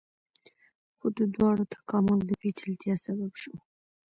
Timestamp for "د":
1.17-1.19, 2.25-2.31